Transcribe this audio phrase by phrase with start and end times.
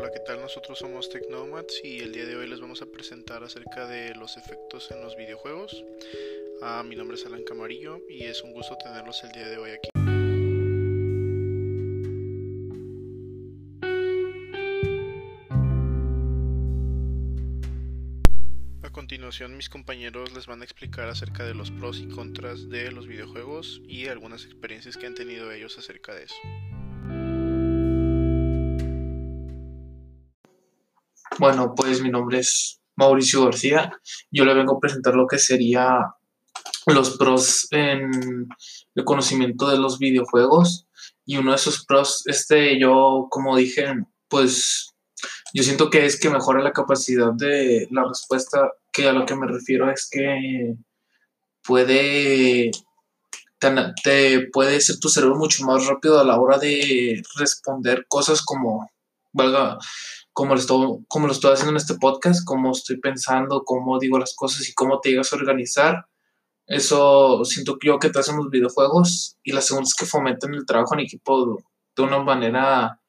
[0.00, 0.40] Hola, ¿qué tal?
[0.40, 4.38] Nosotros somos Technomads y el día de hoy les vamos a presentar acerca de los
[4.38, 5.84] efectos en los videojuegos.
[6.62, 9.70] Ah, mi nombre es Alan Camarillo y es un gusto tenerlos el día de hoy
[9.72, 9.90] aquí.
[18.82, 22.90] A continuación mis compañeros les van a explicar acerca de los pros y contras de
[22.90, 26.69] los videojuegos y algunas experiencias que han tenido ellos acerca de eso.
[31.40, 33.98] Bueno, pues mi nombre es Mauricio García.
[34.30, 36.14] Yo le vengo a presentar lo que sería
[36.84, 38.46] los pros en
[38.94, 40.86] el conocimiento de los videojuegos.
[41.24, 43.86] Y uno de esos pros, este, yo, como dije,
[44.28, 44.94] pues
[45.54, 49.34] yo siento que es que mejora la capacidad de la respuesta, que a lo que
[49.34, 50.74] me refiero es que
[51.62, 52.70] puede,
[54.04, 58.90] te puede ser tu cerebro mucho más rápido a la hora de responder cosas como,
[59.32, 59.78] valga,
[60.32, 64.18] como lo, estoy, como lo estoy haciendo en este podcast, cómo estoy pensando, cómo digo
[64.18, 66.06] las cosas y cómo te llegas a organizar.
[66.66, 69.36] Eso siento yo que te hacen los videojuegos.
[69.42, 71.58] Y la segunda es que fomentan el trabajo en equipo
[71.96, 73.00] de una manera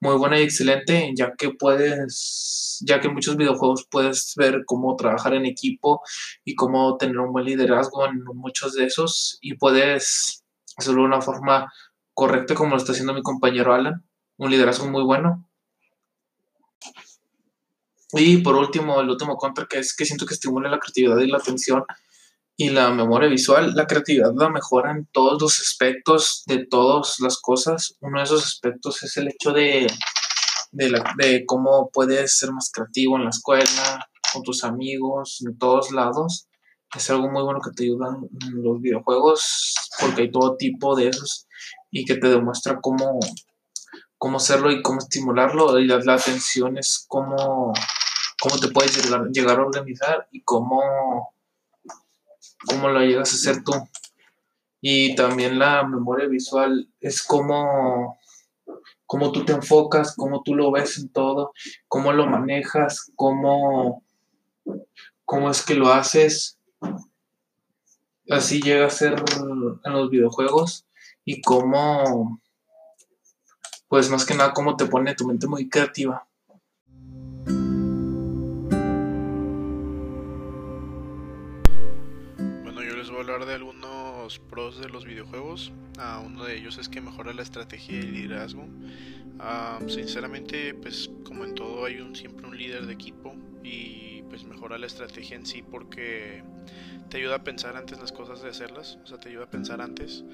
[0.00, 4.96] muy buena y excelente, ya que puedes, ya que en muchos videojuegos puedes ver cómo
[4.96, 6.00] trabajar en equipo
[6.44, 10.42] y cómo tener un buen liderazgo en muchos de esos y puedes
[10.76, 11.70] hacerlo de una forma
[12.14, 14.06] correcta como lo está haciendo mi compañero Alan,
[14.38, 15.49] un liderazgo muy bueno.
[18.12, 21.28] Y por último, el último contra que es que siento que estimula la creatividad y
[21.28, 21.84] la atención
[22.56, 23.72] y la memoria visual.
[23.74, 27.96] La creatividad la mejora en todos los aspectos de todas las cosas.
[28.00, 29.86] Uno de esos aspectos es el hecho de,
[30.72, 36.48] de, cómo puedes ser más creativo en la escuela, con tus amigos, en todos lados.
[36.94, 41.08] Es algo muy bueno que te ayuda en los videojuegos porque hay todo tipo de
[41.08, 41.46] esos
[41.90, 43.20] y que te demuestra cómo,
[44.20, 45.80] cómo hacerlo y cómo estimularlo.
[45.80, 47.72] Y la, la atención es cómo
[48.40, 48.96] cómo te puedes
[49.32, 51.34] llegar, a organizar y cómo,
[52.66, 53.72] cómo lo llegas a hacer tú.
[54.80, 58.18] Y también la memoria visual es cómo,
[59.04, 61.52] cómo tú te enfocas, cómo tú lo ves en todo,
[61.86, 64.02] cómo lo manejas, cómo,
[65.26, 66.58] cómo es que lo haces.
[68.30, 69.22] Así llega a ser
[69.84, 70.86] en los videojuegos
[71.26, 72.40] y cómo,
[73.90, 76.24] pues más que nada, cómo te pone tu mente muy creativa.
[83.18, 85.72] hablar de algunos pros de los videojuegos.
[85.98, 88.62] Uh, uno de ellos es que mejora la estrategia y el liderazgo.
[88.62, 94.44] Uh, sinceramente, pues como en todo hay un, siempre un líder de equipo y pues
[94.44, 96.42] mejora la estrategia en sí porque
[97.10, 99.82] te ayuda a pensar antes las cosas de hacerlas, o sea, te ayuda a pensar
[99.82, 100.24] antes.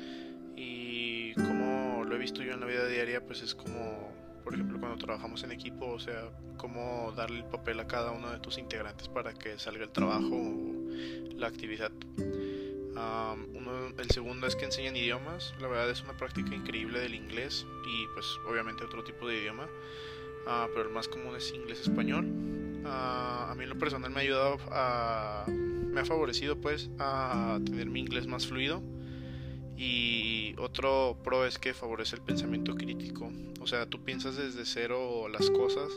[2.17, 4.11] He visto yo en la vida diaria, pues es como,
[4.43, 8.31] por ejemplo, cuando trabajamos en equipo, o sea, cómo darle el papel a cada uno
[8.31, 11.93] de tus integrantes para que salga el trabajo o la actividad
[13.55, 15.55] uno, el segundo es que enseñan idiomas.
[15.61, 19.65] La verdad es una práctica increíble del inglés y pues obviamente otro tipo de idioma.
[20.47, 22.25] Uh, pero el más común es inglés-español.
[22.85, 25.45] Uh, a mí en lo personal me ha ayudado a...
[25.49, 28.83] Me ha favorecido pues a tener mi inglés más fluido.
[29.77, 33.31] Y otro pro es que favorece el pensamiento crítico.
[33.61, 35.91] O sea, tú piensas desde cero las cosas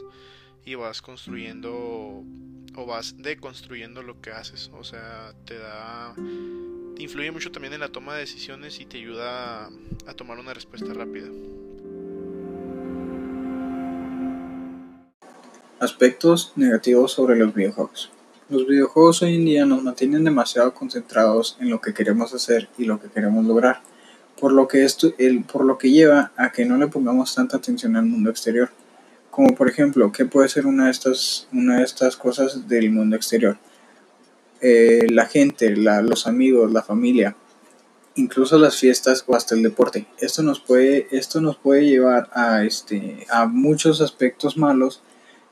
[0.66, 2.24] y vas construyendo
[2.76, 4.70] o vas deconstruyendo lo que haces.
[4.74, 6.14] O sea, te da
[7.00, 9.70] influye mucho también en la toma de decisiones y te ayuda
[10.06, 11.28] a, tomar una respuesta rápida.
[15.80, 18.12] Aspectos negativos sobre los videojuegos.
[18.50, 22.86] Los videojuegos hoy en día nos mantienen demasiado concentrados en lo que queremos hacer y
[22.86, 23.82] lo que queremos lograr,
[24.40, 27.58] por lo que, esto, el, por lo que lleva a que no le pongamos tanta
[27.58, 28.72] atención al mundo exterior.
[29.30, 33.16] Como por ejemplo, ¿qué puede ser una de estas, una de estas cosas del mundo
[33.16, 33.60] exterior?
[34.62, 37.36] Eh, la gente, los amigos, la familia,
[38.16, 40.08] incluso las fiestas o hasta el deporte.
[40.18, 45.04] Esto nos puede, esto nos puede llevar a, este, a muchos aspectos malos,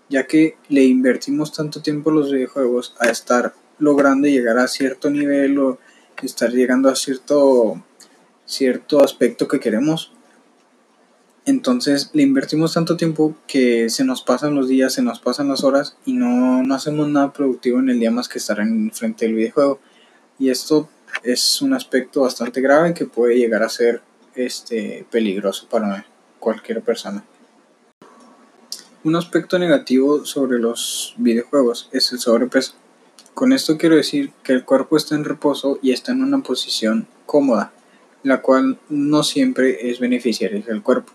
[0.10, 5.10] ya que le invertimos tanto tiempo a los videojuegos a estar logrando llegar a cierto
[5.10, 5.80] nivel o
[6.22, 7.84] estar llegando a cierto,
[8.46, 10.12] cierto aspecto que queremos
[11.48, 15.64] entonces le invertimos tanto tiempo que se nos pasan los días, se nos pasan las
[15.64, 19.24] horas y no, no hacemos nada productivo en el día más que estar en frente
[19.24, 19.80] del videojuego.
[20.38, 20.90] Y esto
[21.24, 24.02] es un aspecto bastante grave que puede llegar a ser
[24.36, 26.06] este, peligroso para
[26.38, 27.24] cualquier persona.
[29.08, 32.74] Un aspecto negativo sobre los videojuegos es el sobrepeso.
[33.34, 37.08] Con esto quiero decir que el cuerpo está en reposo y está en una posición
[37.26, 37.72] cómoda,
[38.24, 41.14] la cual no siempre es beneficiaria del cuerpo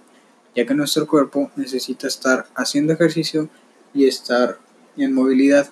[0.55, 3.51] ya que nuestro cuerpo necesita estar haciendo ejercicio
[3.93, 4.59] y estar
[4.97, 5.69] en movilidad,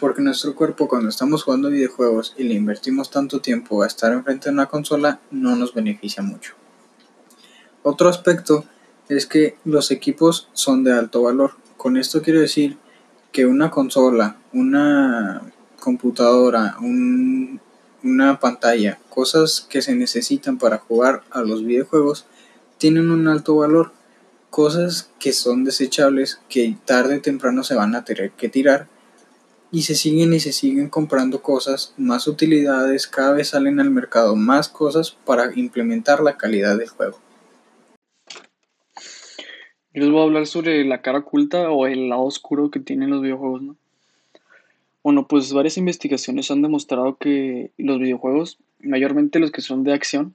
[0.00, 4.48] porque nuestro cuerpo cuando estamos jugando videojuegos y le invertimos tanto tiempo a estar enfrente
[4.48, 6.54] de una consola no nos beneficia mucho.
[7.84, 8.64] Otro aspecto
[9.16, 11.52] es que los equipos son de alto valor.
[11.76, 12.78] Con esto quiero decir
[13.32, 15.42] que una consola, una
[15.80, 22.26] computadora, una pantalla, cosas que se necesitan para jugar a los videojuegos,
[22.78, 23.92] tienen un alto valor.
[24.50, 28.88] Cosas que son desechables, que tarde o temprano se van a tener que tirar.
[29.72, 34.34] Y se siguen y se siguen comprando cosas, más utilidades, cada vez salen al mercado
[34.34, 37.18] más cosas para implementar la calidad del juego.
[39.92, 43.10] Yo les voy a hablar sobre la cara oculta o el lado oscuro que tienen
[43.10, 43.76] los videojuegos, ¿no?
[45.02, 50.34] Bueno, pues varias investigaciones han demostrado que los videojuegos, mayormente los que son de acción,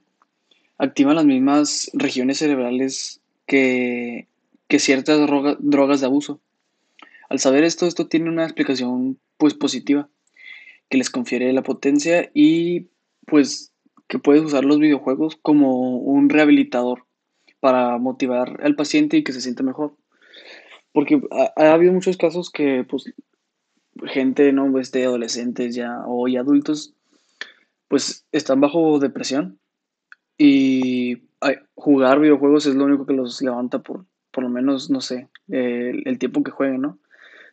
[0.76, 4.26] activan las mismas regiones cerebrales que,
[4.68, 5.26] ciertas
[5.58, 6.38] drogas de abuso.
[7.30, 10.10] Al saber esto, esto tiene una explicación pues positiva,
[10.90, 12.88] que les confiere la potencia y
[13.24, 13.72] pues
[14.06, 17.05] que puedes usar los videojuegos como un rehabilitador
[17.60, 19.96] para motivar al paciente y que se sienta mejor.
[20.92, 23.12] Porque ha, ha habido muchos casos que pues
[24.04, 24.70] gente, ¿no?
[24.70, 26.94] De adolescentes ya o adultos,
[27.88, 29.58] pues están bajo depresión
[30.38, 31.22] y
[31.74, 36.18] jugar videojuegos es lo único que los levanta por, por lo menos, no sé, el,
[36.18, 36.98] tiempo que jueguen, ¿no?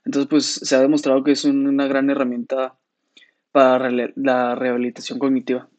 [0.05, 2.75] Entonces, pues se ha demostrado que es una gran herramienta
[3.51, 5.69] para la rehabilitación cognitiva.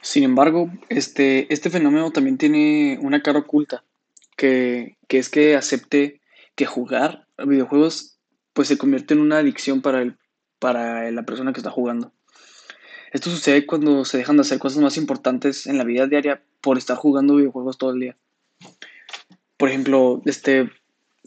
[0.00, 3.84] Sin embargo, este, este fenómeno también tiene una cara oculta,
[4.36, 6.20] que, que es que acepte
[6.54, 8.18] que jugar videojuegos
[8.52, 10.16] pues se convierte en una adicción para, el,
[10.58, 12.12] para la persona que está jugando.
[13.12, 16.76] Esto sucede cuando se dejan de hacer cosas más importantes en la vida diaria por
[16.76, 18.16] estar jugando videojuegos todo el día.
[19.56, 20.70] Por ejemplo, este,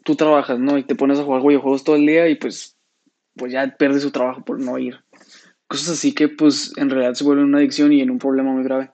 [0.04, 0.78] tú trabajas, ¿no?
[0.78, 2.78] Y te pones a jugar videojuegos todo el día y pues,
[3.36, 5.00] pues ya pierdes su trabajo por no ir.
[5.72, 8.62] Cosas así que pues en realidad se vuelven una adicción y en un problema muy
[8.62, 8.92] grave.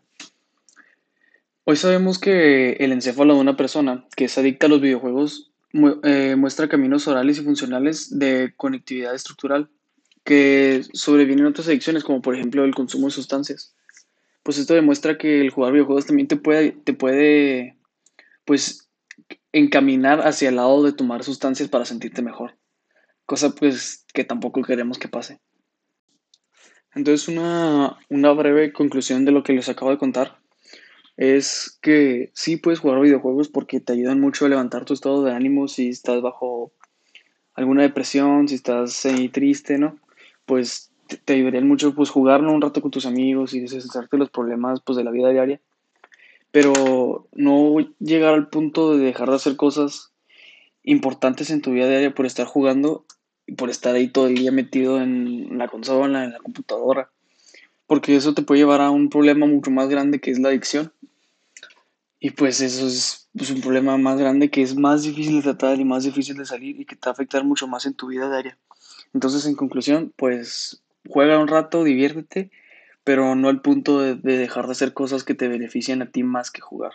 [1.63, 5.50] Hoy sabemos que el encéfalo de una persona que es adicta a los videojuegos
[6.03, 9.71] eh, muestra caminos orales y funcionales de conectividad estructural
[10.24, 13.73] que sobrevienen otras adicciones, como por ejemplo el consumo de sustancias.
[14.44, 17.75] Pues esto demuestra que el jugar videojuegos también te puede, te puede
[18.45, 18.88] pues,
[19.51, 22.56] encaminar hacia el lado de tomar sustancias para sentirte mejor.
[23.25, 25.39] Cosa pues que tampoco queremos que pase.
[26.97, 30.39] Entonces una, una breve conclusión de lo que les acabo de contar
[31.15, 35.31] es que sí puedes jugar videojuegos porque te ayudan mucho a levantar tu estado de
[35.31, 36.71] ánimo si estás bajo
[37.53, 39.99] alguna depresión, si estás triste, ¿no?
[40.47, 40.91] Pues
[41.23, 44.81] te, ayudarían mucho pues jugar un rato con tus amigos y deshacerte de los problemas
[44.81, 45.61] pues de la vida diaria.
[46.49, 50.13] Pero no llegar al punto de dejar de hacer cosas
[50.81, 53.05] importantes en tu vida diaria por estar jugando
[53.55, 57.09] por estar ahí todo el día metido en la consola, en la computadora.
[57.85, 60.91] Porque eso te puede llevar a un problema mucho más grande que es la adicción
[62.19, 65.80] y pues eso es pues, un problema más grande que es más difícil de tratar
[65.80, 68.07] y más difícil de salir y que te va a afectar mucho más en tu
[68.07, 68.57] vida diaria.
[69.13, 72.51] Entonces, en conclusión, pues juega un rato, diviértete,
[73.04, 76.23] pero no al punto de, de dejar de hacer cosas que te benefician a ti
[76.23, 76.92] más que jugar.